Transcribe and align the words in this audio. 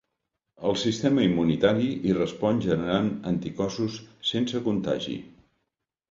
El 0.67 0.75
sistema 0.83 1.25
immunitari 1.25 1.89
hi 2.07 2.15
respon 2.19 2.61
generant 2.63 3.11
anticossos 3.33 3.99
sense 4.31 4.63
contagi. 4.69 5.19